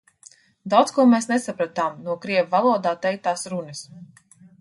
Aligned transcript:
Daudz 0.73 0.93
ko 0.95 1.03
mēs 1.09 1.27
nesapratām 1.31 1.99
no 2.07 2.15
krievu 2.23 2.47
valodā 2.55 2.95
teiktās 3.05 3.45
runas. 3.53 3.83